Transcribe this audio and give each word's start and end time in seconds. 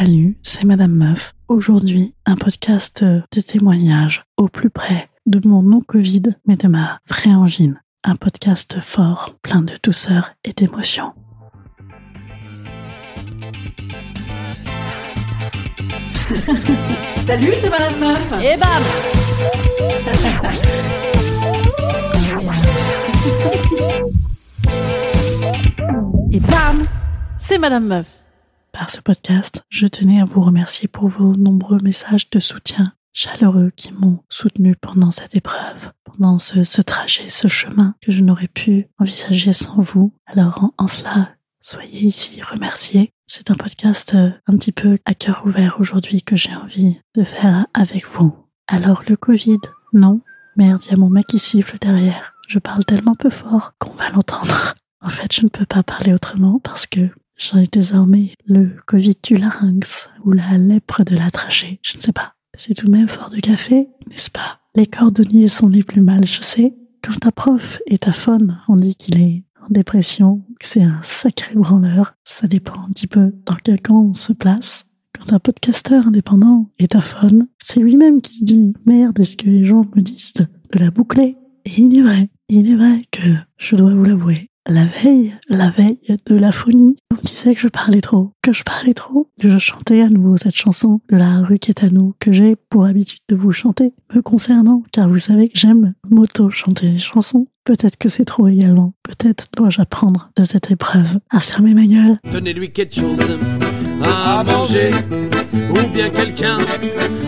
Salut, 0.00 0.38
c'est 0.40 0.64
Madame 0.64 0.94
Meuf. 0.94 1.34
Aujourd'hui, 1.46 2.14
un 2.24 2.34
podcast 2.34 3.04
de 3.04 3.40
témoignages 3.42 4.22
au 4.38 4.48
plus 4.48 4.70
près 4.70 5.10
de 5.26 5.46
mon 5.46 5.60
non-Covid, 5.60 6.22
mais 6.46 6.56
de 6.56 6.68
ma 6.68 7.00
vraie 7.06 7.34
angine. 7.34 7.82
Un 8.02 8.16
podcast 8.16 8.80
fort, 8.80 9.34
plein 9.42 9.60
de 9.60 9.74
douceur 9.82 10.32
et 10.42 10.54
d'émotion. 10.54 11.12
Salut, 17.26 17.52
c'est 17.60 17.68
Madame 17.68 18.00
Meuf. 18.00 18.32
Et 18.42 18.56
bam 18.56 18.82
Et 26.32 26.40
bam 26.40 26.86
C'est 27.38 27.58
Madame 27.58 27.86
Meuf. 27.86 28.19
Par 28.72 28.90
ce 28.90 29.00
podcast, 29.00 29.64
je 29.68 29.86
tenais 29.86 30.20
à 30.20 30.24
vous 30.24 30.40
remercier 30.40 30.88
pour 30.88 31.08
vos 31.08 31.36
nombreux 31.36 31.80
messages 31.80 32.30
de 32.30 32.38
soutien 32.40 32.94
chaleureux 33.12 33.72
qui 33.76 33.92
m'ont 33.92 34.22
soutenu 34.28 34.76
pendant 34.76 35.10
cette 35.10 35.34
épreuve, 35.34 35.92
pendant 36.04 36.38
ce, 36.38 36.80
trajet, 36.80 37.28
ce 37.28 37.48
chemin 37.48 37.94
que 38.00 38.12
je 38.12 38.22
n'aurais 38.22 38.48
pu 38.48 38.88
envisager 38.98 39.52
sans 39.52 39.80
vous. 39.80 40.14
Alors 40.26 40.62
en, 40.62 40.84
en 40.84 40.86
cela, 40.86 41.30
soyez 41.60 42.06
ici 42.06 42.40
remerciés. 42.42 43.12
C'est 43.26 43.50
un 43.50 43.56
podcast 43.56 44.14
euh, 44.14 44.30
un 44.46 44.56
petit 44.56 44.72
peu 44.72 44.98
à 45.04 45.14
cœur 45.14 45.42
ouvert 45.44 45.76
aujourd'hui 45.80 46.22
que 46.22 46.36
j'ai 46.36 46.54
envie 46.54 47.00
de 47.14 47.24
faire 47.24 47.66
avec 47.74 48.06
vous. 48.06 48.34
Alors 48.68 49.02
le 49.08 49.16
Covid, 49.16 49.60
non. 49.92 50.20
Merde, 50.56 50.82
il 50.86 50.90
y 50.90 50.94
a 50.94 50.96
mon 50.96 51.10
mec 51.10 51.26
qui 51.26 51.38
siffle 51.38 51.78
derrière. 51.80 52.34
Je 52.48 52.58
parle 52.58 52.84
tellement 52.84 53.14
peu 53.14 53.30
fort 53.30 53.72
qu'on 53.78 53.94
va 53.94 54.10
l'entendre. 54.10 54.74
En 55.00 55.08
fait, 55.08 55.34
je 55.34 55.42
ne 55.42 55.48
peux 55.48 55.66
pas 55.66 55.82
parler 55.82 56.12
autrement 56.12 56.58
parce 56.58 56.86
que 56.86 57.08
j'ai 57.40 57.66
désormais 57.66 58.34
le 58.44 58.76
Covid 58.86 59.16
du 59.22 59.36
larynx 59.36 60.10
ou 60.24 60.32
la 60.32 60.58
lèpre 60.58 61.04
de 61.04 61.16
la 61.16 61.30
trachée. 61.30 61.80
Je 61.82 61.96
ne 61.96 62.02
sais 62.02 62.12
pas. 62.12 62.34
C'est 62.56 62.74
tout 62.74 62.86
de 62.86 62.90
même 62.90 63.08
fort 63.08 63.30
de 63.30 63.40
café, 63.40 63.88
n'est-ce 64.10 64.30
pas? 64.30 64.60
Les 64.74 64.86
cordonniers 64.86 65.48
sont 65.48 65.68
les 65.68 65.82
plus 65.82 66.02
mal, 66.02 66.26
je 66.26 66.42
sais. 66.42 66.74
Quand 67.02 67.18
ta 67.18 67.32
prof 67.32 67.80
est 67.86 68.02
ta 68.02 68.12
faune, 68.12 68.58
on 68.68 68.76
dit 68.76 68.94
qu'il 68.94 69.20
est 69.20 69.44
en 69.62 69.68
dépression, 69.70 70.42
que 70.60 70.66
c'est 70.66 70.82
un 70.82 71.00
sacré 71.02 71.54
branleur. 71.54 72.12
Ça 72.24 72.46
dépend 72.46 72.78
un 72.86 72.90
petit 72.92 73.06
peu 73.06 73.32
dans 73.46 73.56
quel 73.64 73.80
camp 73.80 74.02
on 74.10 74.12
se 74.12 74.34
place. 74.34 74.84
Quand 75.18 75.32
un 75.32 75.38
podcasteur 75.38 76.08
indépendant 76.08 76.70
est 76.78 76.94
à 76.94 77.00
faune, 77.00 77.48
c'est 77.62 77.80
lui-même 77.80 78.20
qui 78.20 78.38
se 78.38 78.44
dit 78.44 78.74
merde, 78.84 79.18
est-ce 79.18 79.36
que 79.36 79.48
les 79.48 79.64
gens 79.64 79.86
me 79.96 80.02
disent 80.02 80.34
de 80.34 80.78
la 80.78 80.90
boucler? 80.90 81.36
Et 81.64 81.80
il 81.80 81.98
est 81.98 82.02
vrai, 82.02 82.28
il 82.50 82.70
est 82.70 82.74
vrai 82.74 83.04
que 83.10 83.22
je 83.56 83.76
dois 83.76 83.94
vous 83.94 84.04
l'avouer, 84.04 84.49
la 84.70 84.84
veille, 84.84 85.34
la 85.48 85.68
veille 85.68 85.98
de 86.26 86.36
la 86.36 86.52
phonie, 86.52 86.96
on 87.10 87.16
disait 87.24 87.54
que 87.54 87.60
je 87.60 87.68
parlais 87.68 88.00
trop, 88.00 88.30
que 88.40 88.52
je 88.52 88.62
parlais 88.62 88.94
trop, 88.94 89.28
je 89.42 89.58
chantais 89.58 90.00
à 90.00 90.08
nouveau 90.08 90.36
cette 90.36 90.54
chanson 90.54 91.00
de 91.10 91.16
la 91.16 91.40
rue 91.40 91.58
qui 91.58 91.72
est 91.72 91.82
à 91.82 91.90
nous, 91.90 92.14
que 92.20 92.32
j'ai 92.32 92.54
pour 92.68 92.84
habitude 92.84 93.18
de 93.28 93.34
vous 93.34 93.50
chanter, 93.50 93.92
me 94.14 94.22
concernant, 94.22 94.84
car 94.92 95.08
vous 95.08 95.18
savez 95.18 95.48
que 95.48 95.58
j'aime 95.58 95.94
m'auto-chanter 96.08 96.86
les 96.86 96.98
chansons. 96.98 97.48
Peut-être 97.64 97.96
que 97.98 98.08
c'est 98.08 98.24
trop 98.24 98.46
également. 98.46 98.94
Peut-être 99.02 99.48
dois-je 99.56 99.80
apprendre 99.80 100.30
de 100.36 100.44
cette 100.44 100.70
épreuve 100.70 101.18
à 101.30 101.40
fermer 101.40 101.74
ma 101.74 101.86
gueule. 101.86 102.18
Donnez-lui 102.30 102.72
quelque 102.72 102.94
chose 102.94 103.38
à 104.04 104.44
manger, 104.44 104.92
ou 105.52 105.92
bien 105.92 106.10
quelqu'un 106.10 106.58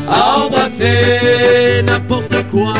à 0.08 0.44
embrasser, 0.44 1.82
n'importe 1.84 2.46
quoi 2.48 2.74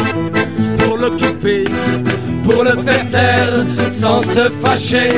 sans 3.90 4.22
se 4.22 4.48
fâcher. 4.48 5.10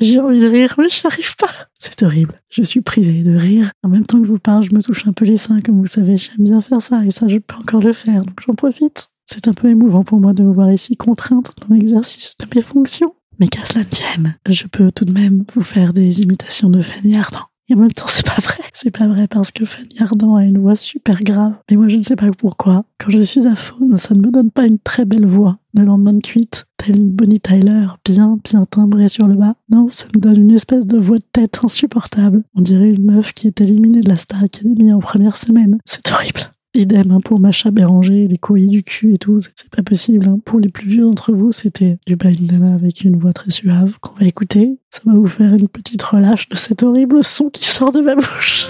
J'ai 0.00 0.20
envie 0.20 0.40
de 0.40 0.48
rire, 0.48 0.74
mais 0.78 0.88
j'arrive 0.88 1.36
pas. 1.36 1.50
C'est 1.78 2.02
horrible. 2.02 2.40
Je 2.50 2.62
suis 2.62 2.80
privée 2.80 3.22
de 3.22 3.36
rire. 3.36 3.72
En 3.82 3.88
même 3.88 4.06
temps 4.06 4.20
que 4.20 4.26
je 4.26 4.30
vous 4.30 4.38
parle, 4.38 4.64
je 4.64 4.74
me 4.74 4.82
touche 4.82 5.06
un 5.06 5.12
peu 5.12 5.24
les 5.24 5.36
seins, 5.36 5.60
comme 5.60 5.80
vous 5.80 5.86
savez. 5.86 6.16
J'aime 6.16 6.44
bien 6.44 6.60
faire 6.60 6.82
ça, 6.82 7.04
et 7.04 7.10
ça, 7.10 7.28
je 7.28 7.38
peux 7.38 7.56
encore 7.56 7.80
le 7.80 7.92
faire, 7.92 8.24
donc 8.24 8.38
j'en 8.46 8.54
profite. 8.54 9.08
C'est 9.26 9.48
un 9.48 9.54
peu 9.54 9.68
émouvant 9.68 10.04
pour 10.04 10.20
moi 10.20 10.34
de 10.34 10.42
me 10.42 10.52
voir 10.52 10.70
ici 10.70 10.96
contrainte 10.96 11.50
dans 11.66 11.74
l'exercice 11.74 12.34
de 12.38 12.46
mes 12.54 12.62
fonctions. 12.62 13.14
Mais 13.40 13.48
qu'à 13.48 13.64
cela 13.64 13.80
ne 13.80 13.88
tienne, 13.88 14.36
je 14.46 14.66
peux 14.66 14.92
tout 14.92 15.04
de 15.04 15.12
même 15.12 15.44
vous 15.54 15.62
faire 15.62 15.92
des 15.92 16.20
imitations 16.20 16.70
de 16.70 16.82
Fanny 16.82 17.16
Ardant. 17.16 17.46
Et 17.68 17.74
en 17.74 17.78
même 17.78 17.92
temps, 17.92 18.06
c'est 18.08 18.26
pas 18.26 18.40
vrai. 18.40 18.62
C'est 18.74 18.90
pas 18.90 19.06
vrai 19.06 19.26
parce 19.28 19.52
que 19.52 19.64
Fanny 19.64 19.96
Ardant 20.00 20.36
a 20.36 20.44
une 20.44 20.58
voix 20.58 20.76
super 20.76 21.18
grave. 21.20 21.54
Mais 21.70 21.76
moi, 21.76 21.88
je 21.88 21.96
ne 21.96 22.02
sais 22.02 22.16
pas 22.16 22.30
pourquoi. 22.36 22.84
Quand 22.98 23.10
je 23.10 23.20
suis 23.20 23.46
à 23.46 23.56
faune, 23.56 23.96
ça 23.98 24.14
ne 24.14 24.20
me 24.20 24.30
donne 24.30 24.50
pas 24.50 24.66
une 24.66 24.78
très 24.78 25.04
belle 25.04 25.26
voix 25.26 25.58
de 25.74 25.82
lendemain 25.82 26.12
de 26.12 26.20
cuite, 26.20 26.66
telle 26.76 26.96
une 26.96 27.10
Bonnie 27.10 27.40
Tyler, 27.40 27.86
bien, 28.04 28.38
bien 28.44 28.64
timbrée 28.64 29.08
sur 29.08 29.26
le 29.26 29.34
bas. 29.34 29.54
Non, 29.70 29.88
ça 29.88 30.06
me 30.14 30.20
donne 30.20 30.40
une 30.40 30.54
espèce 30.54 30.86
de 30.86 30.98
voix 30.98 31.16
de 31.16 31.24
tête 31.32 31.60
insupportable. 31.64 32.42
On 32.54 32.60
dirait 32.60 32.90
une 32.90 33.04
meuf 33.04 33.32
qui 33.32 33.46
est 33.46 33.60
éliminée 33.60 34.00
de 34.00 34.08
la 34.08 34.16
Star 34.16 34.42
Academy 34.42 34.92
en 34.92 35.00
première 35.00 35.36
semaine. 35.36 35.78
C'est 35.86 36.12
horrible. 36.12 36.50
Idem 36.76 37.12
hein, 37.12 37.20
pour 37.24 37.38
Macha 37.38 37.70
Béranger, 37.70 38.26
les 38.26 38.36
courriers 38.36 38.66
du 38.66 38.82
cul 38.82 39.14
et 39.14 39.18
tout, 39.18 39.38
c'est 39.40 39.70
pas 39.70 39.84
possible. 39.84 40.26
Hein. 40.26 40.38
Pour 40.44 40.58
les 40.58 40.68
plus 40.68 40.88
vieux 40.88 41.04
d'entre 41.04 41.32
vous, 41.32 41.52
c'était 41.52 41.98
du 42.04 42.16
Nana 42.16 42.74
avec 42.74 43.04
une 43.04 43.16
voix 43.16 43.32
très 43.32 43.52
suave 43.52 43.92
qu'on 44.00 44.18
va 44.18 44.26
écouter. 44.26 44.76
Ça 44.90 45.02
va 45.06 45.12
vous 45.14 45.28
faire 45.28 45.54
une 45.54 45.68
petite 45.68 46.02
relâche 46.02 46.48
de 46.48 46.56
cet 46.56 46.82
horrible 46.82 47.22
son 47.22 47.48
qui 47.48 47.64
sort 47.64 47.92
de 47.92 48.00
ma 48.00 48.16
bouche. 48.16 48.66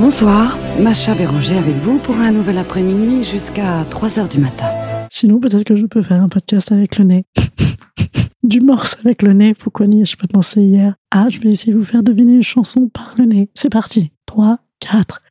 Bonsoir, 0.00 0.58
Macha 0.80 1.14
Béranger 1.14 1.58
avec 1.58 1.76
vous 1.84 1.98
pour 2.06 2.14
un 2.14 2.32
nouvel 2.32 2.56
après-midi 2.56 3.24
jusqu'à 3.30 3.84
3h 3.90 4.30
du 4.30 4.38
matin. 4.38 4.70
Sinon, 5.10 5.40
peut-être 5.40 5.64
que 5.64 5.76
je 5.76 5.84
peux 5.84 6.02
faire 6.02 6.22
un 6.22 6.28
podcast 6.30 6.72
avec 6.72 6.98
le 6.98 7.04
nez. 7.04 7.24
du 8.42 8.60
morse 8.60 8.96
avec 9.04 9.22
le 9.22 9.34
nez, 9.34 9.52
pourquoi 9.52 9.86
n'y 9.88 10.00
ai-je 10.00 10.16
pas 10.16 10.26
pensé 10.26 10.62
hier? 10.62 10.94
Ah, 11.10 11.26
je 11.28 11.38
vais 11.40 11.50
essayer 11.50 11.74
de 11.74 11.78
vous 11.78 11.84
faire 11.84 12.02
deviner 12.02 12.32
une 12.32 12.42
chanson 12.42 12.88
par 12.88 13.14
le 13.18 13.26
nez. 13.26 13.50
C'est 13.52 13.70
parti. 13.70 14.12
3, 14.24 14.58
4. 14.80 15.22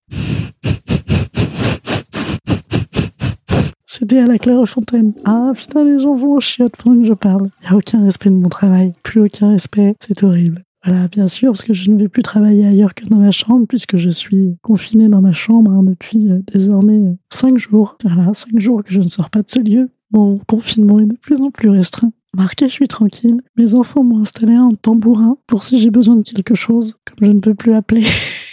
C'était 3.85 4.19
à 4.19 4.25
la 4.25 4.37
Clairefontaine. 4.37 5.13
Ah 5.23 5.51
putain, 5.55 5.85
les 5.85 5.99
gens 5.99 6.15
vont 6.15 6.33
au 6.33 6.39
chiottes 6.39 6.75
pendant 6.75 7.01
que 7.01 7.07
je 7.07 7.13
parle. 7.13 7.49
Il 7.61 7.67
n'y 7.69 7.73
a 7.73 7.77
aucun 7.77 8.03
respect 8.03 8.29
de 8.29 8.35
mon 8.35 8.49
travail. 8.49 8.93
Plus 9.03 9.21
aucun 9.21 9.51
respect. 9.51 9.95
C'est 9.99 10.21
horrible. 10.23 10.63
Voilà, 10.83 11.07
bien 11.07 11.27
sûr, 11.27 11.51
parce 11.53 11.63
que 11.63 11.73
je 11.73 11.89
ne 11.89 11.97
vais 11.97 12.09
plus 12.09 12.21
travailler 12.21 12.65
ailleurs 12.65 12.93
que 12.93 13.05
dans 13.05 13.17
ma 13.17 13.31
chambre, 13.31 13.65
puisque 13.67 13.97
je 13.97 14.09
suis 14.09 14.57
confinée 14.61 15.07
dans 15.07 15.21
ma 15.21 15.33
chambre 15.33 15.71
hein, 15.71 15.81
depuis 15.81 16.29
euh, 16.29 16.41
désormais 16.53 17.15
5 17.31 17.57
jours. 17.57 17.97
Voilà, 18.03 18.33
5 18.33 18.59
jours 18.59 18.83
que 18.83 18.93
je 18.93 18.99
ne 18.99 19.07
sors 19.07 19.31
pas 19.31 19.41
de 19.41 19.49
ce 19.49 19.59
lieu. 19.59 19.89
Mon 20.11 20.37
confinement 20.39 20.99
est 20.99 21.05
de 21.05 21.15
plus 21.15 21.41
en 21.41 21.49
plus 21.49 21.69
restreint. 21.69 22.11
Marqué, 22.35 22.67
je 22.67 22.73
suis 22.73 22.87
tranquille. 22.87 23.41
Mes 23.57 23.73
enfants 23.73 24.03
m'ont 24.03 24.21
installé 24.21 24.53
un 24.53 24.71
tambourin 24.79 25.37
pour 25.47 25.63
si 25.63 25.79
j'ai 25.79 25.89
besoin 25.89 26.17
de 26.17 26.23
quelque 26.23 26.53
chose, 26.53 26.97
comme 27.05 27.27
je 27.27 27.31
ne 27.31 27.39
peux 27.39 27.55
plus 27.55 27.73
appeler. 27.73 28.05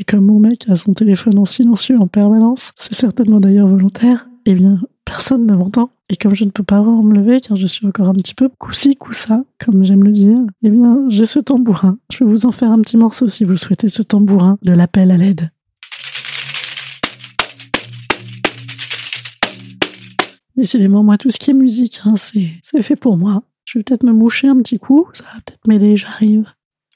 Et 0.00 0.04
comme 0.04 0.26
mon 0.26 0.38
mec 0.38 0.68
a 0.68 0.76
son 0.76 0.94
téléphone 0.94 1.40
en 1.40 1.44
silencieux 1.44 1.98
en 1.98 2.06
permanence, 2.06 2.70
c'est 2.76 2.94
certainement 2.94 3.40
d'ailleurs 3.40 3.66
volontaire, 3.66 4.28
eh 4.46 4.54
bien, 4.54 4.80
personne 5.04 5.44
ne 5.44 5.56
m'entend. 5.56 5.90
Et 6.08 6.14
comme 6.14 6.36
je 6.36 6.44
ne 6.44 6.50
peux 6.50 6.62
pas 6.62 6.80
vraiment 6.80 7.02
me 7.02 7.14
lever, 7.14 7.40
car 7.40 7.56
je 7.56 7.66
suis 7.66 7.84
encore 7.84 8.06
un 8.06 8.14
petit 8.14 8.34
peu 8.34 8.48
coussi 8.48 8.94
coussa, 8.94 9.42
comme 9.58 9.82
j'aime 9.84 10.04
le 10.04 10.12
dire, 10.12 10.38
eh 10.62 10.70
bien, 10.70 11.04
j'ai 11.08 11.26
ce 11.26 11.40
tambourin. 11.40 11.98
Je 12.12 12.22
vais 12.22 12.30
vous 12.30 12.46
en 12.46 12.52
faire 12.52 12.70
un 12.70 12.80
petit 12.80 12.96
morceau 12.96 13.26
si 13.26 13.42
vous 13.42 13.56
souhaitez 13.56 13.88
ce 13.88 14.02
tambourin 14.02 14.56
de 14.62 14.72
l'appel 14.72 15.10
à 15.10 15.16
l'aide. 15.16 15.50
Décidément, 20.56 21.02
moi, 21.02 21.18
tout 21.18 21.30
ce 21.30 21.40
qui 21.40 21.50
est 21.50 21.54
musique, 21.54 22.00
hein, 22.04 22.14
c'est 22.16 22.82
fait 22.82 22.96
pour 22.96 23.16
moi. 23.16 23.42
Je 23.64 23.80
vais 23.80 23.82
peut-être 23.82 24.04
me 24.04 24.12
moucher 24.12 24.46
un 24.46 24.56
petit 24.58 24.78
coup, 24.78 25.08
ça 25.12 25.24
va 25.24 25.40
peut-être 25.44 25.66
m'aider, 25.66 25.96
j'arrive. 25.96 26.46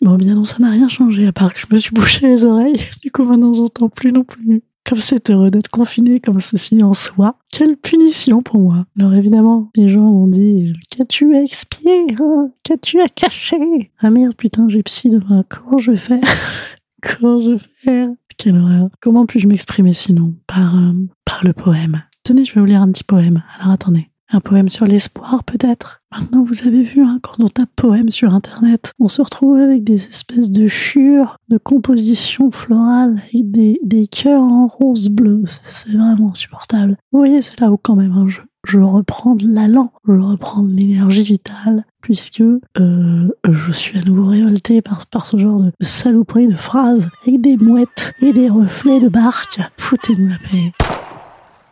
Bon, 0.03 0.17
bien 0.17 0.35
non, 0.35 0.45
ça 0.45 0.59
n'a 0.59 0.71
rien 0.71 0.89
changé, 0.89 1.29
à 1.29 1.33
part 1.33 1.55
que 1.55 1.61
je 1.61 1.67
me 1.73 1.79
suis 1.79 1.93
bouché 1.93 2.27
les 2.27 2.45
oreilles. 2.45 2.81
Du 3.03 3.13
coup, 3.13 3.23
maintenant, 3.23 3.55
j'entends 3.55 3.89
plus 3.89 4.11
non 4.13 4.25
plus. 4.25 4.63
Comme 4.85 4.99
c'est 4.99 5.31
heureux 5.31 5.53
d'être 5.53 5.71
confiné 5.71 6.19
comme 6.19 6.41
ceci 6.41 6.83
en 6.83 6.93
soi. 6.93 7.37
Quelle 7.53 7.77
punition 7.77 8.43
pour 8.43 8.59
moi. 8.59 8.85
Alors 8.99 9.15
évidemment, 9.15 9.71
les 9.77 9.89
gens 9.89 10.01
m'ont 10.01 10.27
dit 10.27 10.73
Qu'as-tu 10.91 11.37
à 11.37 11.43
expier 11.43 12.05
hein? 12.21 12.51
Qu'as-tu 12.65 13.01
à 13.01 13.07
cacher? 13.07 13.93
Ah 14.01 14.11
merde, 14.11 14.35
putain, 14.35 14.69
j'ai 14.69 14.83
psy 14.83 15.09
demain. 15.09 15.45
Comment 15.49 15.79
je 15.79 15.93
vais 15.93 15.97
faire? 15.97 16.21
Comment 17.01 17.41
je 17.43 17.53
vais 17.53 17.61
faire? 17.77 18.09
Quelle 18.37 18.59
horreur. 18.59 18.89
Comment 19.01 19.25
puis-je 19.25 19.47
m'exprimer 19.47 19.95
sinon? 19.95 20.35
Par, 20.49 20.75
euh, 20.75 20.95
par 21.25 21.45
le 21.45 21.53
poème 21.53 22.03
Tenez, 22.25 22.45
je 22.45 22.55
vais 22.55 22.61
vous 22.61 22.67
lire 22.67 22.83
un 22.83 22.91
petit 22.91 23.05
poème. 23.05 23.45
Alors 23.61 23.75
attendez. 23.75 24.09
Un 24.31 24.41
poème 24.41 24.69
sur 24.69 24.87
l'espoir, 24.87 25.45
peut-être? 25.45 26.02
Maintenant, 26.15 26.43
vous 26.43 26.67
avez 26.67 26.83
vu, 26.83 27.03
hein, 27.03 27.19
quand 27.23 27.43
on 27.43 27.49
tape 27.49 27.71
poème 27.75 28.11
sur 28.11 28.35
Internet, 28.35 28.93
on 29.01 29.09
se 29.09 29.23
retrouve 29.23 29.57
avec 29.57 29.83
des 29.83 29.95
espèces 29.95 30.51
de 30.51 30.69
chures, 30.69 31.39
de 31.49 31.57
compositions 31.57 32.51
florales, 32.51 33.17
avec 33.19 33.51
des, 33.51 33.81
des 33.83 34.07
cœurs 34.07 34.43
en 34.43 34.67
rose 34.67 35.09
bleu. 35.09 35.43
C'est 35.47 35.97
vraiment 35.97 36.31
insupportable. 36.31 36.99
Vous 37.13 37.19
voyez, 37.19 37.41
c'est 37.41 37.59
là 37.61 37.73
où 37.73 37.79
quand 37.79 37.97
même, 37.97 38.13
hein, 38.13 38.27
je, 38.29 38.41
je 38.67 38.79
reprends 38.79 39.37
de 39.37 39.47
l'allant, 39.47 39.91
je 40.07 40.13
reprends 40.13 40.63
de 40.63 40.75
l'énergie 40.75 41.23
vitale, 41.23 41.87
puisque 42.03 42.43
euh, 42.43 43.29
je 43.49 43.73
suis 43.73 43.99
à 43.99 44.03
nouveau 44.03 44.27
révolté 44.27 44.83
par, 44.83 45.07
par 45.07 45.25
ce 45.25 45.39
genre 45.39 45.63
de 45.63 45.73
saloperie 45.81 46.49
de 46.49 46.57
phrases, 46.57 47.09
avec 47.27 47.41
des 47.41 47.57
mouettes 47.57 48.13
et 48.21 48.35
des 48.35 48.51
reflets 48.51 49.01
de 49.01 49.09
barque. 49.09 49.61
Foutez-nous 49.79 50.29
la 50.29 50.39
paix. 50.39 50.73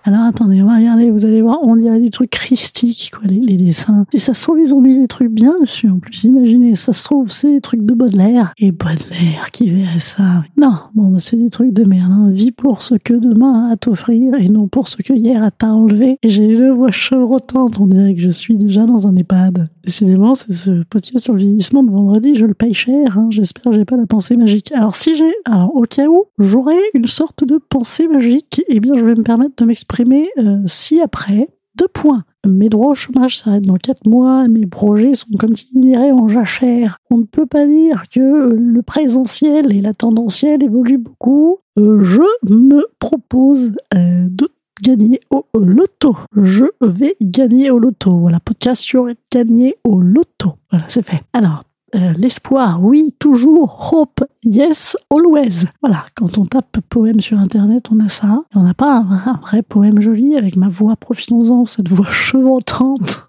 Alors 0.05 0.23
attendez, 0.23 0.63
on 0.63 0.67
va 0.67 0.77
regarder, 0.77 1.11
vous 1.11 1.27
allez 1.27 1.43
voir, 1.43 1.59
on 1.63 1.77
dirait 1.77 2.01
des 2.01 2.09
trucs 2.09 2.31
christiques, 2.31 3.13
quoi, 3.13 3.29
les, 3.29 3.39
les 3.39 3.57
dessins. 3.59 4.07
Si 4.11 4.19
ça 4.19 4.33
se 4.33 4.43
trouve, 4.43 4.59
ils 4.59 4.73
ont 4.73 4.81
mis 4.81 4.99
des 4.99 5.09
trucs 5.09 5.31
bien 5.31 5.55
dessus 5.61 5.91
en 5.91 5.99
plus. 5.99 6.25
Imaginez, 6.25 6.75
ça 6.75 6.95
se 6.95 7.05
trouve, 7.05 7.31
c'est 7.31 7.53
des 7.53 7.61
trucs 7.61 7.85
de 7.85 7.93
Baudelaire. 7.93 8.55
Et 8.57 8.73
Baudelaire, 8.73 9.51
qui 9.53 9.71
verrait 9.71 10.01
ça 10.01 10.45
Non, 10.57 10.79
bon, 10.95 11.09
bah, 11.09 11.19
c'est 11.21 11.37
des 11.37 11.51
trucs 11.51 11.75
de 11.75 11.85
merde. 11.85 12.13
Hein. 12.13 12.31
Vis 12.31 12.51
pour 12.51 12.83
ce 12.83 12.95
que 12.95 13.13
demain 13.13 13.69
a 13.69 13.73
à 13.73 13.77
t'offrir 13.77 14.35
et 14.35 14.49
non 14.49 14.69
pour 14.69 14.89
ce 14.89 14.97
que 15.03 15.13
hier 15.13 15.43
a 15.43 15.51
t'a 15.51 15.75
enlevé. 15.75 16.19
Et 16.23 16.31
j'ai 16.31 16.45
une 16.45 16.71
voix 16.71 16.91
chevrotante, 16.91 17.79
on 17.79 17.87
dirait 17.87 18.15
que 18.15 18.23
je 18.23 18.31
suis 18.31 18.57
déjà 18.57 18.87
dans 18.87 19.07
un 19.07 19.15
EHPAD. 19.17 19.69
Décidément, 19.85 20.35
c'est 20.35 20.53
ce 20.53 20.83
podcast 20.85 21.25
sur 21.25 21.35
le 21.35 21.41
vieillissement 21.41 21.83
de 21.83 21.91
vendredi, 21.91 22.35
je 22.37 22.47
le 22.47 22.55
paye 22.55 22.75
cher. 22.75 23.19
Hein. 23.19 23.29
J'espère 23.31 23.65
que 23.65 23.75
j'ai 23.75 23.85
pas 23.85 23.97
la 23.97 24.07
pensée 24.07 24.37
magique. 24.37 24.73
Alors 24.73 24.95
si 24.95 25.15
j'ai, 25.15 25.33
alors 25.45 25.77
au 25.77 25.83
cas 25.83 26.07
où, 26.07 26.25
j'aurais 26.39 26.81
une 26.95 27.07
sorte 27.07 27.45
de 27.45 27.59
pensée 27.59 28.09
magique, 28.09 28.63
eh 28.69 28.81
bien 28.81 28.95
je 28.95 29.05
vais 29.05 29.15
me 29.15 29.23
permettre 29.23 29.57
de 29.57 29.65
m'exprimer 29.67 29.90
euh, 30.39 30.63
si 30.67 31.01
après, 31.01 31.49
deux 31.77 31.89
points. 31.89 32.25
Mes 32.47 32.69
droits 32.69 32.93
au 32.93 32.95
chômage 32.95 33.39
s'arrêtent 33.39 33.67
dans 33.67 33.77
quatre 33.77 34.07
mois, 34.07 34.49
mes 34.49 34.67
projets 34.67 35.15
sont 35.15 35.29
comme 35.39 35.55
s'ils 35.55 35.97
en 35.97 36.29
jachère. 36.29 36.97
On 37.11 37.19
ne 37.19 37.25
peut 37.25 37.47
pas 37.47 37.67
dire 37.67 38.05
que 38.13 38.55
le 38.55 38.83
présentiel 38.83 39.75
et 39.75 39.81
la 39.81 39.93
tendancielle 39.93 40.63
évoluent 40.63 40.99
beaucoup. 40.99 41.59
Euh, 41.79 42.01
je 42.01 42.23
me 42.49 42.87
propose 42.99 43.73
euh, 43.95 44.27
de 44.29 44.49
gagner 44.83 45.21
au 45.31 45.45
loto. 45.55 46.17
Je 46.35 46.65
vais 46.81 47.17
gagner 47.21 47.71
au 47.71 47.79
loto. 47.79 48.17
Voilà, 48.17 48.41
podcast 48.41 48.83
sur 48.83 49.07
gagner 49.31 49.77
au 49.85 50.01
loto. 50.01 50.55
Voilà, 50.71 50.87
c'est 50.89 51.05
fait. 51.05 51.21
Alors, 51.35 51.65
euh, 51.95 52.13
l'espoir, 52.17 52.83
oui, 52.83 53.15
toujours. 53.19 53.93
Hope, 53.93 54.25
yes, 54.43 54.97
always. 55.11 55.67
Voilà, 55.83 56.07
quand 56.15 56.39
on 56.39 56.45
tape 56.45 56.79
poème 56.89 57.21
sur 57.21 57.39
Internet, 57.39 57.89
on 57.91 58.01
a 58.01 58.09
ça. 58.09 58.45
on 58.55 58.63
n'a 58.63 58.75
pas 58.75 58.99
un, 58.99 59.41
vrai 59.43 59.63
poème 59.63 60.01
joli 60.01 60.37
avec 60.37 60.57
ma 60.57 60.69
voix, 60.69 60.97
profitons-en, 60.97 61.67
cette 61.67 61.89
voix 61.89 62.07
chevrotante. 62.11 63.29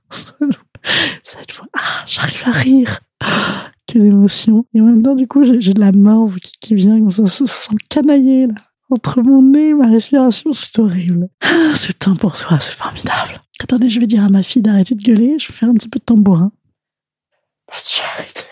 cette 1.23 1.53
voix, 1.53 1.67
ah, 1.75 2.03
j'arrive 2.07 2.43
à 2.45 2.51
rire. 2.51 2.99
quelle 3.87 4.05
émotion. 4.05 4.65
Et 4.73 4.81
en 4.81 4.85
même 4.85 5.01
temps, 5.01 5.15
du 5.15 5.27
coup, 5.27 5.43
j'ai 5.43 5.73
de 5.73 5.79
la 5.79 5.91
morve 5.91 6.37
qui, 6.39 6.75
vient, 6.75 6.99
comme 6.99 7.11
ça, 7.11 7.25
se 7.27 7.45
sent 7.45 7.75
canaillé, 7.89 8.47
là. 8.47 8.55
Entre 8.93 9.21
mon 9.21 9.41
nez 9.41 9.69
et 9.69 9.73
ma 9.73 9.87
respiration, 9.87 10.51
c'est 10.51 10.77
horrible. 10.77 11.29
Ah, 11.41 11.73
ce 11.75 11.93
temps 11.93 12.15
pour 12.17 12.35
soi, 12.35 12.59
c'est 12.59 12.73
formidable. 12.73 13.41
Attendez, 13.61 13.89
je 13.89 14.01
vais 14.01 14.07
dire 14.07 14.25
à 14.25 14.27
ma 14.27 14.43
fille 14.43 14.61
d'arrêter 14.61 14.95
de 14.95 15.01
gueuler, 15.01 15.39
je 15.39 15.47
vais 15.47 15.53
faire 15.53 15.69
un 15.69 15.73
petit 15.75 15.87
peu 15.87 15.99
de 15.99 16.03
tambourin. 16.03 16.51
Arrêtez. 17.69 18.50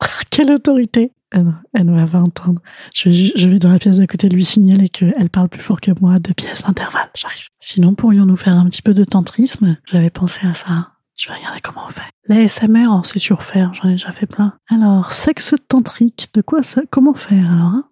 Quelle 0.30 0.52
autorité 0.52 1.12
elle, 1.30 1.54
elle 1.74 1.90
va 1.94 2.06
pas 2.06 2.20
entendre. 2.20 2.62
Je, 2.94 3.48
vais 3.48 3.58
dans 3.58 3.70
la 3.70 3.78
pièce 3.78 3.98
d'à 3.98 4.06
côté 4.06 4.28
lui 4.30 4.44
signaler 4.44 4.88
qu'elle 4.88 5.28
parle 5.28 5.48
plus 5.50 5.60
fort 5.60 5.80
que 5.80 5.90
moi, 6.00 6.18
deux 6.18 6.32
pièces 6.32 6.62
d'intervalle, 6.62 7.10
j'arrive. 7.14 7.48
Sinon, 7.60 7.94
pourrions-nous 7.94 8.36
faire 8.36 8.56
un 8.56 8.64
petit 8.66 8.80
peu 8.80 8.94
de 8.94 9.04
tantrisme? 9.04 9.76
J'avais 9.84 10.10
pensé 10.10 10.46
à 10.46 10.54
ça. 10.54 10.92
Je 11.16 11.28
vais 11.28 11.34
regarder 11.34 11.60
comment 11.60 11.82
on 11.86 11.90
fait. 11.90 12.00
L'ASMR, 12.28 12.86
on 12.88 13.02
sait 13.02 13.18
surfaire, 13.18 13.74
j'en 13.74 13.88
ai 13.88 13.92
déjà 13.92 14.12
fait 14.12 14.26
plein. 14.26 14.54
Alors, 14.70 15.12
sexe 15.12 15.54
tantrique, 15.68 16.30
de 16.32 16.40
quoi 16.40 16.62
ça 16.62 16.82
Comment 16.90 17.14
faire 17.14 17.52
alors 17.52 17.66
hein? 17.66 17.84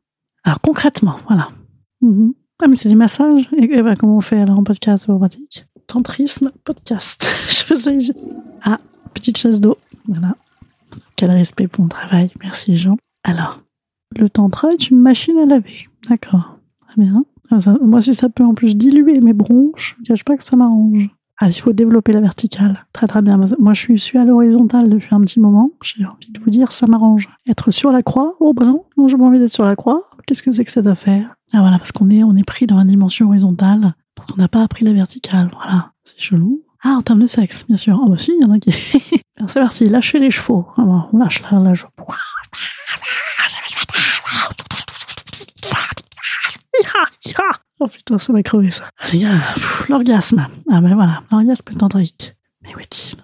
Alors, 0.44 0.60
concrètement, 0.60 1.16
voilà. 1.26 1.48
Mhm. 2.00 2.32
Ah, 2.62 2.68
mais 2.68 2.76
c'est 2.76 2.88
des 2.88 2.94
massages 2.94 3.48
et, 3.58 3.82
bah, 3.82 3.96
comment 3.96 4.16
on 4.16 4.20
fait 4.22 4.40
alors 4.40 4.58
en 4.58 4.64
podcast 4.64 5.06
pratique 5.06 5.66
Tantrisme, 5.88 6.52
podcast. 6.64 7.26
je 7.48 7.64
faisais... 7.64 7.98
Ah, 8.62 8.78
petite 9.12 9.36
chaise 9.36 9.60
d'eau. 9.60 9.76
Voilà. 10.08 10.36
Quel 11.16 11.30
respect 11.30 11.68
pour 11.68 11.82
mon 11.82 11.88
travail. 11.88 12.30
Merci, 12.42 12.76
Jean. 12.76 12.96
Alors, 13.24 13.60
le 14.16 14.28
tantra 14.28 14.68
est 14.70 14.90
une 14.90 15.00
machine 15.00 15.38
à 15.38 15.46
laver. 15.46 15.88
D'accord. 16.08 16.58
Très 16.88 17.02
bien. 17.02 17.24
Moi, 17.82 18.02
si 18.02 18.14
ça 18.14 18.28
peut 18.28 18.44
en 18.44 18.54
plus 18.54 18.76
diluer 18.76 19.20
mes 19.20 19.32
bronches, 19.32 19.96
je 19.98 20.02
ne 20.02 20.06
cache 20.06 20.24
pas 20.24 20.36
que 20.36 20.42
ça 20.42 20.56
m'arrange. 20.56 21.10
Ah, 21.38 21.48
il 21.48 21.54
faut 21.54 21.72
développer 21.72 22.12
la 22.12 22.20
verticale. 22.20 22.86
Très 22.92 23.06
très 23.06 23.20
bien. 23.20 23.38
Moi, 23.58 23.74
je 23.74 23.80
suis, 23.80 23.98
suis 23.98 24.18
à 24.18 24.24
l'horizontale 24.24 24.88
depuis 24.88 25.14
un 25.14 25.20
petit 25.20 25.38
moment. 25.38 25.70
J'ai 25.82 26.04
envie 26.04 26.32
de 26.32 26.40
vous 26.40 26.50
dire, 26.50 26.72
ça 26.72 26.86
m'arrange. 26.86 27.28
Être 27.46 27.70
sur 27.70 27.92
la 27.92 28.02
croix 28.02 28.36
Oh, 28.40 28.54
ben 28.54 28.66
non, 28.66 28.84
non, 28.96 29.06
j'ai 29.06 29.18
pas 29.18 29.24
envie 29.24 29.38
d'être 29.38 29.52
sur 29.52 29.66
la 29.66 29.76
croix. 29.76 30.08
Qu'est-ce 30.26 30.42
que 30.42 30.50
c'est 30.50 30.64
que 30.64 30.70
cette 30.70 30.86
affaire? 30.86 31.34
Ah 31.52 31.60
voilà, 31.60 31.78
parce 31.78 31.92
qu'on 31.92 32.08
est, 32.10 32.24
on 32.24 32.34
est 32.36 32.44
pris 32.44 32.66
dans 32.66 32.76
la 32.76 32.84
dimension 32.84 33.28
horizontale, 33.28 33.94
parce 34.14 34.32
qu'on 34.32 34.40
n'a 34.40 34.48
pas 34.48 34.62
appris 34.62 34.84
la 34.84 34.92
verticale. 34.92 35.50
Voilà, 35.54 35.92
c'est 36.04 36.18
chelou. 36.18 36.62
Ah, 36.88 36.94
en 36.98 37.02
termes 37.02 37.22
de 37.22 37.26
sexe, 37.26 37.66
bien 37.66 37.76
sûr. 37.76 38.00
Ah 38.00 38.08
bah 38.08 38.16
si, 38.16 38.30
il 38.30 38.40
y 38.40 38.44
en 38.44 38.52
a 38.52 38.60
qui... 38.60 38.70
c'est 39.48 39.60
parti, 39.60 39.88
lâchez 39.88 40.20
les 40.20 40.30
chevaux. 40.30 40.68
Ah 40.76 41.08
on 41.12 41.18
lâche 41.18 41.42
là, 41.42 41.58
là. 41.58 41.72
Oh 47.80 47.88
putain, 47.88 48.18
ça 48.20 48.32
m'a 48.32 48.44
crevé 48.44 48.70
ça. 48.70 48.84
L'orgasme. 49.88 50.46
Ah 50.70 50.80
ben 50.80 50.94
voilà, 50.94 51.24
l'orgasme 51.32 51.72
tantrique. 51.76 52.36
Mais 52.62 52.72
où 52.76 52.78
est-il 52.78 53.18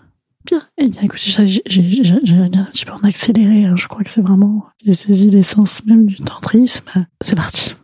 Bien. 0.44 0.62
Eh 0.76 0.88
bien, 0.88 1.02
écoutez, 1.02 1.30
j'ai 1.30 1.62
un 2.10 2.64
petit 2.64 2.84
peu 2.84 2.92
en 2.92 3.08
accéléré. 3.08 3.66
Hein. 3.66 3.76
Je 3.76 3.86
crois 3.86 4.02
que 4.02 4.10
c'est 4.10 4.22
vraiment... 4.22 4.66
J'ai 4.84 4.94
saisi 4.94 5.30
l'essence 5.30 5.84
même 5.86 6.06
du 6.06 6.16
tantrisme. 6.16 7.06
C'est 7.22 7.36
parti. 7.36 7.76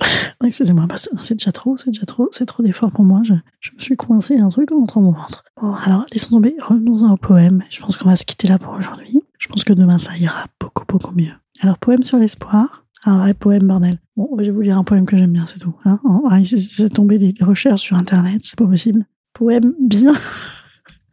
Excusez-moi, 0.44 0.86
c'est 0.96 1.34
déjà 1.34 1.52
trop, 1.52 1.76
c'est 1.76 1.90
déjà 1.90 2.06
trop, 2.06 2.28
c'est 2.32 2.46
trop 2.46 2.62
d'efforts 2.62 2.90
pour 2.90 3.04
moi. 3.04 3.22
Je, 3.24 3.34
me 3.34 3.80
suis 3.80 3.96
coincé 3.96 4.36
un 4.36 4.48
truc 4.48 4.72
entre 4.72 5.00
mon 5.00 5.12
ventre. 5.12 5.44
Bon, 5.60 5.72
alors, 5.74 6.04
laissons 6.12 6.30
tomber, 6.30 6.56
revenons 6.60 7.12
au 7.12 7.16
poème. 7.16 7.62
Je 7.70 7.80
pense 7.80 7.96
qu'on 7.96 8.08
va 8.08 8.16
se 8.16 8.24
quitter 8.24 8.48
là 8.48 8.58
pour 8.58 8.74
aujourd'hui. 8.74 9.22
Je 9.38 9.48
pense 9.48 9.64
que 9.64 9.72
demain, 9.72 9.98
ça 9.98 10.16
ira 10.16 10.46
beaucoup, 10.60 10.84
beaucoup 10.86 11.14
mieux. 11.14 11.32
Alors, 11.60 11.78
poème 11.78 12.04
sur 12.04 12.18
l'espoir. 12.18 12.84
Un 13.06 13.18
vrai 13.18 13.34
poème, 13.34 13.66
bordel. 13.66 13.98
Bon, 14.16 14.30
je 14.38 14.44
vais 14.44 14.50
vous 14.50 14.62
lire 14.62 14.78
un 14.78 14.84
poème 14.84 15.04
que 15.04 15.16
j'aime 15.16 15.32
bien, 15.32 15.44
c'est 15.46 15.58
tout. 15.58 15.74
Hein 15.84 16.00
c'est 16.44 16.88
tombé 16.88 17.18
des 17.18 17.34
recherches 17.40 17.82
sur 17.82 17.96
Internet, 17.96 18.40
c'est 18.44 18.58
pas 18.58 18.66
possible. 18.66 19.04
Poème 19.34 19.74
bien. 19.78 20.14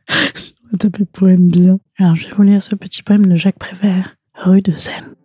on 0.10 0.72
va 0.72 0.78
taper 0.78 1.06
poème 1.06 1.48
bien. 1.50 1.80
Alors, 1.98 2.16
je 2.16 2.28
vais 2.28 2.34
vous 2.34 2.44
lire 2.44 2.64
ce 2.64 2.76
petit 2.76 3.04
poème 3.04 3.28
de 3.28 3.36
Jacques 3.36 3.60
Prévert, 3.60 4.16
Rue 4.36 4.62
de 4.62 4.72
Seine. 4.72 5.16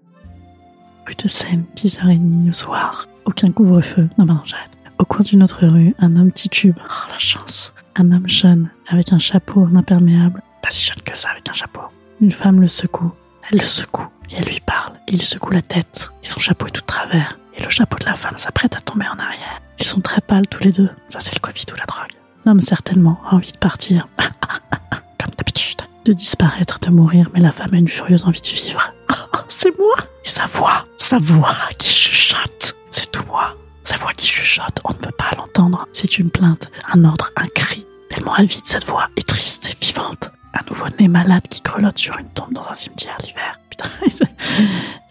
Rue 1.07 1.15
de 1.23 1.29
Seine, 1.29 1.65
10h30 1.77 2.47
le 2.47 2.53
soir 2.53 3.07
aucun 3.27 3.51
couvre-feu. 3.51 4.09
Non, 4.19 4.25
non, 4.25 4.41
j'arrête. 4.45 4.71
Au 4.99 5.05
coin 5.05 5.21
d'une 5.21 5.43
autre 5.43 5.67
rue, 5.67 5.95
un 5.99 6.17
homme 6.17 6.33
titube. 6.33 6.77
Oh, 6.79 7.11
la 7.11 7.19
chance. 7.19 7.73
Un 7.97 8.13
homme 8.13 8.29
jeune, 8.29 8.71
avec 8.89 9.13
un 9.13 9.19
chapeau 9.19 9.63
en 9.63 9.77
imperméable. 9.77 10.43
Pas 10.63 10.71
si 10.71 10.87
jeune 10.87 11.03
que 11.03 11.17
ça, 11.17 11.31
avec 11.31 11.49
un 11.49 11.53
chapeau. 11.53 11.83
Une 12.21 12.33
femme 12.33 12.61
le 12.61 12.69
secoue. 12.69 13.13
Elle 13.51 13.59
le 13.59 13.65
secoue. 13.65 14.07
Et 14.31 14.37
elle 14.39 14.47
lui 14.47 14.61
parle. 14.61 14.95
Et 15.09 15.15
il 15.15 15.23
secoue 15.23 15.51
la 15.51 15.63
tête. 15.63 16.11
Et 16.23 16.27
son 16.27 16.41
chapeau 16.41 16.67
est 16.67 16.71
tout 16.71 16.83
travers. 16.83 17.39
Et 17.57 17.63
le 17.63 17.71
chapeau 17.71 17.99
de 17.99 18.07
la 18.07 18.15
femme 18.15 18.39
s'apprête 18.39 18.75
à 18.77 18.81
tomber 18.81 19.07
en 19.07 19.19
arrière. 19.19 19.61
Ils 19.79 19.87
sont 19.87 20.01
très 20.01 20.21
pâles 20.21 20.47
tous 20.47 20.63
les 20.63 20.73
deux. 20.73 20.89
Ça, 21.11 21.21
c'est 21.21 21.35
le 21.35 21.41
Covid 21.41 21.65
ou 21.73 21.77
la 21.77 21.85
drogue. 21.85 22.13
L'homme, 22.45 22.61
certainement, 22.61 23.21
a 23.29 23.35
envie 23.35 23.53
de 23.53 23.59
partir. 23.59 24.09
Comme 25.19 25.35
d'habitude. 25.37 25.83
De 26.05 26.13
disparaître, 26.13 26.79
de 26.81 26.91
mourir. 26.91 27.29
Mais 27.35 27.41
la 27.41 27.53
femme 27.53 27.75
a 27.75 27.77
une 27.77 27.89
furieuse 27.89 28.25
envie 28.25 28.41
de 28.41 28.49
vivre. 28.49 28.93
c'est 29.49 29.77
moi. 29.79 29.97
Et 30.25 30.29
sa 30.29 30.47
voix. 30.47 30.87
Sa 30.99 31.19
voix 31.19 31.55
qui 31.79 31.91
chuchote. 31.91 32.76
Moi. 33.25 33.55
Sa 33.85 33.97
voix 33.97 34.13
qui 34.15 34.27
chuchote, 34.27 34.81
on 34.85 34.91
ne 34.93 34.99
peut 34.99 35.13
pas 35.13 35.31
l'entendre. 35.37 35.87
C'est 35.93 36.19
une 36.19 36.31
plainte, 36.31 36.71
un 36.93 37.05
ordre, 37.05 37.31
un 37.37 37.47
cri. 37.49 37.87
Tellement 38.11 38.35
avide 38.35 38.67
cette 38.67 38.87
voix 38.87 39.09
est 39.17 39.27
triste 39.27 39.71
et 39.71 39.85
vivante. 39.85 40.31
Un 40.55 40.71
nouveau-né 40.71 41.09
malade 41.09 41.47
qui 41.49 41.61
grelotte 41.63 41.99
sur 41.99 42.19
une 42.19 42.29
tombe 42.29 42.53
dans 42.53 42.67
un 42.69 42.75
cimetière 42.75 43.17
l'hiver. 43.23 43.61
Putain, 43.71 43.89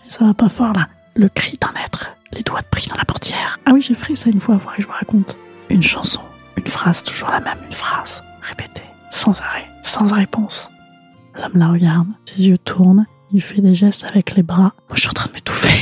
ça 0.07 0.25
va 0.25 0.33
pas 0.33 0.49
fort 0.49 0.73
là. 0.73 0.87
Le 1.15 1.29
cri 1.29 1.57
d'un 1.61 1.73
être, 1.81 2.09
les 2.33 2.43
doigts 2.43 2.61
de 2.61 2.67
pris 2.67 2.87
dans 2.89 2.97
la 2.97 3.05
portière. 3.05 3.59
Ah 3.65 3.71
oui, 3.73 3.81
j'ai 3.81 3.95
fait 3.95 4.15
ça 4.15 4.29
une 4.29 4.41
fois, 4.41 4.57
que 4.57 4.81
je 4.81 4.87
vous 4.87 4.93
raconte. 4.93 5.37
Une 5.69 5.83
chanson, 5.83 6.21
une 6.57 6.67
phrase 6.67 7.03
toujours 7.03 7.29
la 7.29 7.39
même, 7.39 7.59
une 7.65 7.73
phrase, 7.73 8.21
répétée, 8.41 8.83
sans 9.11 9.39
arrêt, 9.39 9.67
sans 9.83 10.11
réponse. 10.11 10.69
L'homme 11.35 11.55
la 11.57 11.69
regarde, 11.69 12.07
ses 12.25 12.47
yeux 12.49 12.57
tournent, 12.57 13.05
il 13.31 13.41
fait 13.41 13.61
des 13.61 13.75
gestes 13.75 14.03
avec 14.03 14.35
les 14.35 14.43
bras. 14.43 14.73
Moi, 14.89 14.95
je 14.95 15.01
suis 15.01 15.09
en 15.09 15.13
train 15.13 15.27
de 15.27 15.33
m'étouffer 15.33 15.74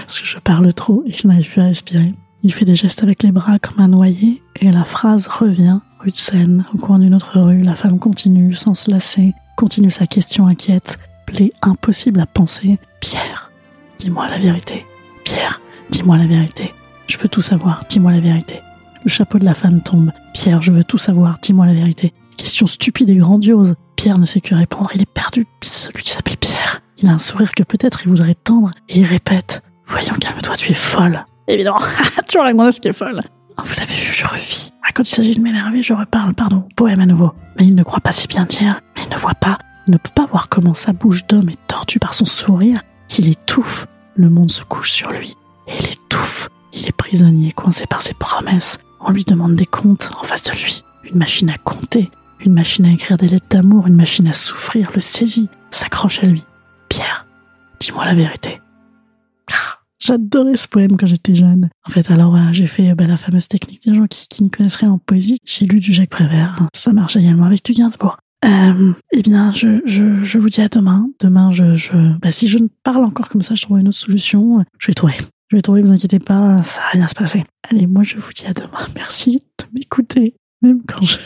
parce 0.00 0.20
que 0.20 0.26
je 0.26 0.38
parle 0.38 0.72
trop 0.72 1.02
et 1.06 1.12
je 1.12 1.26
n'arrive 1.26 1.50
plus 1.50 1.60
à 1.60 1.66
respirer. 1.66 2.14
Il 2.42 2.52
fait 2.52 2.64
des 2.64 2.74
gestes 2.74 3.02
avec 3.02 3.22
les 3.22 3.32
bras 3.32 3.58
comme 3.58 3.80
un 3.80 3.88
noyé 3.88 4.42
et 4.60 4.70
la 4.70 4.84
phrase 4.84 5.26
revient. 5.26 5.80
Rue 6.00 6.12
de 6.12 6.16
Seine, 6.16 6.64
au 6.74 6.78
coin 6.78 6.98
d'une 6.98 7.14
autre 7.14 7.40
rue, 7.40 7.62
la 7.62 7.74
femme 7.74 7.98
continue 7.98 8.54
sans 8.54 8.74
se 8.74 8.90
lasser, 8.90 9.34
continue 9.56 9.90
sa 9.90 10.06
question 10.06 10.46
inquiète, 10.46 10.98
plaît 11.26 11.52
impossible 11.62 12.20
à 12.20 12.26
penser. 12.26 12.78
Pierre, 13.00 13.50
dis-moi 13.98 14.28
la 14.28 14.38
vérité. 14.38 14.84
Pierre, 15.24 15.60
dis-moi 15.90 16.18
la 16.18 16.26
vérité. 16.26 16.72
Je 17.08 17.18
veux 17.18 17.28
tout 17.28 17.42
savoir, 17.42 17.84
dis-moi 17.88 18.12
la 18.12 18.20
vérité. 18.20 18.60
Le 19.04 19.10
chapeau 19.10 19.38
de 19.38 19.44
la 19.44 19.54
femme 19.54 19.82
tombe. 19.82 20.12
Pierre, 20.34 20.62
je 20.62 20.72
veux 20.72 20.84
tout 20.84 20.98
savoir, 20.98 21.38
dis-moi 21.42 21.66
la 21.66 21.74
vérité. 21.74 22.12
Question 22.36 22.66
stupide 22.66 23.08
et 23.10 23.16
grandiose. 23.16 23.74
Pierre 23.96 24.18
ne 24.18 24.24
sait 24.24 24.40
que 24.40 24.54
répondre, 24.54 24.90
il 24.94 25.02
est 25.02 25.06
perdu. 25.06 25.46
Celui 25.62 26.02
qui 26.02 26.10
s'appelle 26.10 26.36
Pierre. 26.36 26.82
Il 26.98 27.08
a 27.08 27.12
un 27.12 27.18
sourire 27.18 27.52
que 27.52 27.62
peut-être 27.62 28.02
il 28.04 28.08
voudrait 28.08 28.34
tendre 28.34 28.70
et 28.88 29.00
il 29.00 29.04
répète 29.04 29.62
Voyons, 29.86 30.14
calme-toi, 30.14 30.56
tu 30.56 30.72
es 30.72 30.74
folle. 30.74 31.24
Évidemment, 31.46 31.78
toujours 32.28 32.44
la 32.44 32.72
ce 32.72 32.80
qui 32.80 32.88
est 32.88 32.92
folle. 32.92 33.20
Oh, 33.58 33.62
vous 33.64 33.80
avez 33.80 33.94
vu, 33.94 34.12
je 34.12 34.26
revis. 34.26 34.72
Ah, 34.82 34.92
quand 34.94 35.08
il 35.08 35.14
s'agit 35.14 35.36
de 35.36 35.40
m'énerver, 35.40 35.82
je 35.82 35.92
reparle, 35.92 36.34
pardon, 36.34 36.64
poème 36.74 37.00
à 37.00 37.06
nouveau. 37.06 37.32
Mais 37.58 37.66
il 37.66 37.74
ne 37.74 37.82
croit 37.82 38.00
pas 38.00 38.12
si 38.12 38.26
bien 38.26 38.44
dire, 38.44 38.80
mais 38.96 39.02
il 39.04 39.12
ne 39.12 39.18
voit 39.18 39.34
pas, 39.34 39.58
il 39.86 39.92
ne 39.92 39.98
peut 39.98 40.10
pas 40.14 40.26
voir 40.26 40.48
comment 40.48 40.74
sa 40.74 40.92
bouche 40.92 41.26
d'homme 41.26 41.50
est 41.50 41.66
tordue 41.68 41.98
par 41.98 42.14
son 42.14 42.24
sourire. 42.24 42.80
Il 43.18 43.28
étouffe, 43.28 43.86
le 44.14 44.30
monde 44.30 44.50
se 44.50 44.62
couche 44.64 44.90
sur 44.90 45.12
lui. 45.12 45.36
Et 45.68 45.72
il 45.78 45.88
étouffe, 45.90 46.48
il 46.72 46.86
est 46.86 46.96
prisonnier, 46.96 47.52
coincé 47.52 47.86
par 47.86 48.02
ses 48.02 48.14
promesses. 48.14 48.78
On 49.00 49.10
lui 49.10 49.24
demande 49.24 49.54
des 49.54 49.66
comptes 49.66 50.10
en 50.20 50.24
face 50.24 50.44
de 50.44 50.52
lui. 50.52 50.82
Une 51.04 51.18
machine 51.18 51.50
à 51.50 51.58
compter, 51.58 52.10
une 52.40 52.54
machine 52.54 52.86
à 52.86 52.90
écrire 52.90 53.18
des 53.18 53.28
lettres 53.28 53.46
d'amour, 53.50 53.86
une 53.86 53.96
machine 53.96 54.28
à 54.28 54.32
souffrir, 54.32 54.90
le 54.94 55.00
saisit, 55.00 55.48
s'accroche 55.70 56.24
à 56.24 56.26
lui. 56.26 56.42
Pierre, 56.88 57.26
dis-moi 57.80 58.04
la 58.04 58.14
vérité. 58.14 58.60
Ah, 59.52 59.78
j'adorais 59.98 60.56
ce 60.56 60.68
poème 60.68 60.96
quand 60.96 61.06
j'étais 61.06 61.34
jeune. 61.34 61.68
En 61.86 61.90
fait, 61.90 62.10
alors 62.10 62.36
j'ai 62.52 62.66
fait 62.66 62.94
bah, 62.94 63.06
la 63.06 63.16
fameuse 63.16 63.48
technique 63.48 63.86
des 63.86 63.94
gens 63.94 64.06
qui, 64.06 64.42
ne 64.42 64.48
connaissent 64.48 64.76
rien 64.76 64.92
en 64.92 64.98
poésie. 64.98 65.38
J'ai 65.44 65.66
lu 65.66 65.80
du 65.80 65.92
Jacques 65.92 66.10
Prévert. 66.10 66.68
Ça 66.74 66.92
marche 66.92 67.16
également 67.16 67.44
avec 67.44 67.64
du 67.64 67.72
Gainsbourg. 67.72 68.16
Euh, 68.44 68.92
eh 69.12 69.22
bien, 69.22 69.50
je, 69.52 69.80
je, 69.86 70.38
vous 70.38 70.50
dis 70.50 70.60
à 70.60 70.68
demain. 70.68 71.08
Demain, 71.20 71.50
je, 71.52 71.74
je 71.74 72.18
bah, 72.18 72.30
si 72.30 72.48
je 72.48 72.58
ne 72.58 72.68
parle 72.82 73.04
encore 73.04 73.28
comme 73.28 73.42
ça, 73.42 73.54
je 73.54 73.62
trouverai 73.62 73.80
une 73.80 73.88
autre 73.88 73.96
solution. 73.96 74.64
Je 74.78 74.86
vais 74.88 74.94
trouver. 74.94 75.16
Je 75.48 75.56
vais 75.56 75.62
trouver, 75.62 75.80
vous 75.80 75.92
inquiétez 75.92 76.18
pas, 76.18 76.62
ça 76.64 76.80
va 76.80 76.98
bien 76.98 77.08
se 77.08 77.14
passer. 77.14 77.44
Allez, 77.70 77.86
moi, 77.86 78.02
je 78.02 78.18
vous 78.18 78.32
dis 78.32 78.46
à 78.46 78.52
demain. 78.52 78.86
Merci 78.94 79.42
de 79.58 79.64
m'écouter, 79.72 80.34
même 80.60 80.82
quand 80.86 81.02
je, 81.02 81.18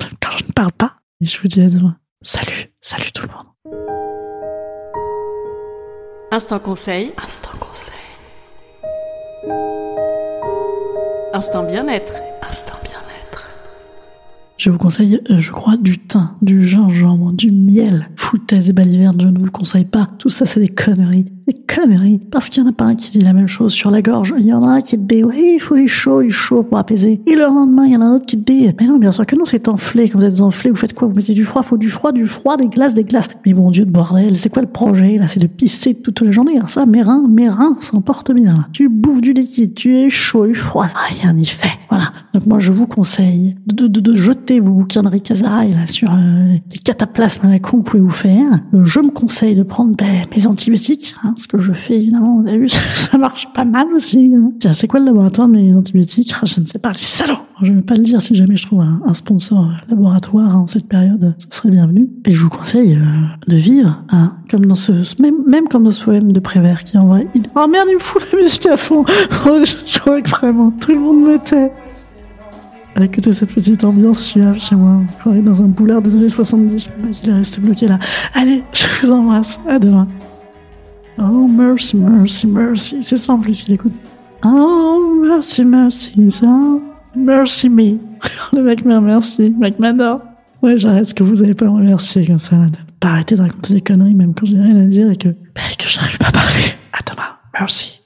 même 0.00 0.12
quand 0.20 0.36
je 0.38 0.44
ne 0.44 0.52
parle 0.52 0.72
pas. 0.72 0.96
Et 1.20 1.26
je 1.26 1.40
vous 1.40 1.48
dis 1.48 1.60
à 1.60 1.68
demain. 1.68 1.96
Salut, 2.22 2.72
salut 2.80 3.12
tout 3.12 3.26
le 3.26 3.32
monde. 3.32 3.46
Instant 6.34 6.58
conseil. 6.58 7.12
Instant 7.24 7.56
conseil. 7.60 7.94
Instant 11.32 11.62
bien-être. 11.62 12.14
Instant 12.42 12.74
bien-être. 12.82 13.48
Je 14.56 14.70
vous 14.70 14.78
conseille, 14.78 15.20
euh, 15.30 15.38
je 15.38 15.52
crois, 15.52 15.76
du 15.76 15.96
thym, 15.96 16.30
du 16.42 16.64
gingembre, 16.64 17.32
du 17.32 17.52
miel. 17.52 18.08
Foutaise 18.16 18.68
et 18.68 18.72
baliverne, 18.72 19.20
je 19.20 19.28
ne 19.28 19.38
vous 19.38 19.44
le 19.44 19.52
conseille 19.52 19.84
pas. 19.84 20.10
Tout 20.18 20.28
ça, 20.28 20.44
c'est 20.44 20.58
des 20.58 20.70
conneries 20.70 21.32
des 21.46 21.54
conneries. 21.54 22.20
Parce 22.30 22.48
qu'il 22.48 22.62
y 22.62 22.66
en 22.66 22.68
a 22.68 22.72
pas 22.72 22.84
un 22.84 22.94
qui 22.94 23.10
dit 23.10 23.24
la 23.24 23.32
même 23.32 23.48
chose 23.48 23.72
sur 23.72 23.90
la 23.90 24.02
gorge. 24.02 24.34
Il 24.38 24.46
y 24.46 24.52
en 24.52 24.62
a 24.62 24.72
un 24.72 24.80
qui 24.80 24.96
dit, 24.96 25.24
oui, 25.24 25.54
il 25.56 25.60
faut 25.60 25.74
les 25.74 25.88
chaud, 25.88 26.20
les 26.20 26.30
chaud 26.30 26.62
pour 26.62 26.78
apaiser. 26.78 27.20
Et 27.26 27.34
le 27.34 27.44
lendemain, 27.44 27.86
il 27.86 27.92
y 27.92 27.96
en 27.96 28.00
a 28.00 28.04
un 28.06 28.14
autre 28.16 28.26
qui 28.26 28.36
dit, 28.36 28.68
mais 28.80 28.86
non, 28.86 28.98
bien 28.98 29.12
sûr 29.12 29.26
que 29.26 29.36
non, 29.36 29.44
c'est 29.44 29.68
enflé. 29.68 30.08
Quand 30.08 30.18
vous 30.18 30.24
êtes 30.24 30.40
enflé, 30.40 30.70
vous 30.70 30.76
faites 30.76 30.94
quoi? 30.94 31.08
Vous 31.08 31.14
mettez 31.14 31.34
du 31.34 31.44
froid, 31.44 31.62
faut 31.62 31.76
du 31.76 31.88
froid, 31.88 32.12
du 32.12 32.26
froid, 32.26 32.56
des 32.56 32.68
glaces, 32.68 32.94
des 32.94 33.04
glaces. 33.04 33.28
Mais 33.44 33.54
bon 33.54 33.70
Dieu 33.70 33.84
de 33.84 33.90
bordel, 33.90 34.38
c'est 34.38 34.48
quoi 34.48 34.62
le 34.62 34.68
projet, 34.68 35.18
là? 35.18 35.28
C'est 35.28 35.40
de 35.40 35.46
pisser 35.46 35.94
toute 35.94 36.20
la 36.22 36.30
journée. 36.30 36.56
Alors 36.56 36.70
ça, 36.70 36.86
mes 36.86 37.02
reins, 37.02 37.24
mes 37.28 37.48
reins 37.48 37.76
s'en 37.80 38.00
portent 38.00 38.32
bien. 38.32 38.66
Tu 38.72 38.88
bouffes 38.88 39.20
du 39.20 39.32
liquide, 39.32 39.74
tu 39.74 39.96
es 39.96 40.10
chaud 40.10 40.46
et 40.46 40.54
froid. 40.54 40.86
Rien 41.22 41.32
n'y 41.34 41.46
fait. 41.46 41.68
Voilà. 41.90 42.12
Donc 42.32 42.46
moi, 42.46 42.58
je 42.58 42.72
vous 42.72 42.86
conseille 42.86 43.56
de, 43.66 43.86
de, 43.86 44.00
de 44.00 44.14
jeter 44.14 44.60
vos 44.60 44.72
bouquins 44.72 45.02
de 45.02 45.08
Ricazaraï, 45.08 45.72
là, 45.72 45.86
sur 45.86 46.10
euh, 46.12 46.56
les 46.72 46.78
cataplasmes 46.78 47.46
à 47.46 47.50
la 47.50 47.58
con 47.58 47.72
que 47.72 47.76
vous 47.76 47.82
pouvez 47.82 48.02
vous 48.02 48.10
faire. 48.10 48.60
Je 48.72 49.00
me 49.00 49.10
conseille 49.10 49.54
de 49.54 49.62
prendre 49.62 49.94
ben, 49.96 50.24
mes 50.34 50.46
antibiotiques, 50.46 51.14
hein, 51.22 51.33
ce 51.36 51.46
que 51.46 51.58
je 51.58 51.72
fais 51.72 51.96
évidemment, 51.96 52.40
vous 52.40 52.48
avez 52.48 52.58
vu, 52.58 52.68
ça 52.68 53.18
marche 53.18 53.48
pas 53.52 53.64
mal 53.64 53.86
aussi. 53.94 54.34
Hein. 54.36 54.52
Tiens, 54.60 54.72
c'est 54.72 54.86
quoi 54.86 55.00
le 55.00 55.06
laboratoire 55.06 55.48
de 55.48 55.52
mes 55.52 55.74
antibiotiques? 55.74 56.32
Ah, 56.40 56.46
Je 56.46 56.60
ne 56.60 56.66
sais 56.66 56.78
pas, 56.78 56.92
les 56.92 56.98
salauds 56.98 57.38
Je 57.62 57.72
ne 57.72 57.76
vais 57.76 57.82
pas 57.82 57.94
le 57.94 58.02
dire 58.02 58.20
si 58.20 58.34
jamais 58.34 58.56
je 58.56 58.66
trouve 58.66 58.80
un, 58.80 59.14
sponsor 59.14 59.70
laboratoire 59.88 60.58
en 60.58 60.66
cette 60.66 60.88
période, 60.88 61.34
ça 61.38 61.46
serait 61.50 61.70
bienvenu. 61.70 62.08
Et 62.24 62.34
je 62.34 62.42
vous 62.42 62.50
conseille 62.50 62.94
euh, 62.94 63.50
de 63.52 63.56
vivre, 63.56 64.02
hein, 64.10 64.34
comme 64.50 64.66
dans 64.66 64.74
ce, 64.74 64.92
même, 65.20 65.36
même 65.46 65.68
comme 65.68 65.84
dans 65.84 65.92
ce 65.92 66.02
poème 66.02 66.32
de 66.32 66.40
Prévert 66.40 66.84
qui 66.84 66.98
en 66.98 67.06
vrai, 67.06 67.26
il... 67.34 67.42
oh 67.54 67.66
merde, 67.68 67.86
il 67.90 67.96
me 67.96 68.00
fout 68.00 68.22
la 68.32 68.38
musique 68.38 68.66
à 68.66 68.76
fond. 68.76 69.04
Oh, 69.46 69.60
je, 69.64 69.98
crois 69.98 70.22
que 70.22 70.30
vraiment 70.30 70.70
tout 70.70 70.92
le 70.92 71.00
monde 71.00 71.20
me 71.20 71.38
tait. 71.38 71.70
Écoutez 73.00 73.32
cette 73.32 73.52
petite 73.52 73.84
ambiance 73.84 74.20
suave 74.20 74.58
chez 74.58 74.76
moi. 74.76 75.00
On 75.26 75.34
dans 75.42 75.62
un 75.62 75.66
boulard 75.66 76.00
des 76.00 76.14
années 76.14 76.28
70. 76.28 76.88
Il 77.22 77.28
est 77.28 77.32
resté 77.32 77.60
bloqué 77.60 77.88
là. 77.88 77.98
Allez, 78.34 78.62
je 78.72 78.86
vous 79.02 79.12
embrasse. 79.12 79.58
À 79.68 79.78
demain. 79.78 80.06
Oh, 81.18 81.46
mercy, 81.48 81.96
mercy, 81.96 82.46
mercy. 82.46 83.02
C'est 83.02 83.16
ça 83.16 83.32
en 83.32 83.38
plus, 83.38 83.64
écoute. 83.68 83.92
Oh, 84.44 85.20
mercy, 85.22 85.64
mercy, 85.64 86.30
ça. 86.30 86.46
Mercy 87.16 87.68
me. 87.68 87.98
Le 88.52 88.62
mec 88.62 88.84
me 88.84 88.96
remercie. 88.96 89.50
Le 89.50 89.58
mec 89.58 89.78
m'adore. 89.78 90.20
Ouais, 90.62 90.78
j'arrête 90.78 91.06
ce 91.06 91.14
que 91.14 91.22
vous 91.22 91.42
avez 91.42 91.54
pas 91.54 91.66
me 91.66 91.70
remercier 91.70 92.26
comme 92.26 92.38
ça. 92.38 92.56
De 92.56 92.76
pas 92.98 93.08
arrêter 93.08 93.36
de 93.36 93.42
raconter 93.42 93.74
des 93.74 93.80
conneries, 93.80 94.14
même 94.14 94.34
quand 94.34 94.46
j'ai 94.46 94.58
rien 94.58 94.76
à 94.76 94.86
dire 94.86 95.10
et 95.10 95.16
que, 95.16 95.28
bah, 95.28 95.60
que 95.78 95.88
je 95.88 95.98
n'arrive 95.98 96.18
pas 96.18 96.28
à 96.28 96.32
parler. 96.32 96.64
À 96.92 96.98
demain. 97.10 97.34
Merci. 97.58 98.00